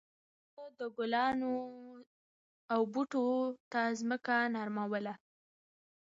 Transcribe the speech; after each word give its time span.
هغه 0.55 0.65
د 0.79 0.81
ګلانو 0.97 1.53
او 2.73 2.81
بوټو 2.91 3.23
ته 3.71 3.81
ځمکه 3.99 4.35
نرموله. 4.55 5.13